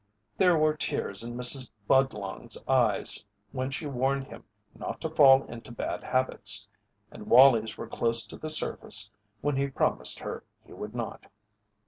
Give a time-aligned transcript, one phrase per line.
[0.35, 1.69] There were tears in Mrs.
[1.87, 6.67] Budlong's eyes when she warned him not to fall into bad habits,
[7.11, 9.11] and Wallie's were close to the surface
[9.41, 11.27] when he promised her he would not.